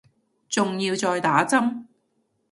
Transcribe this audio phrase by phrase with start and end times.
[0.49, 1.85] 仲要再打針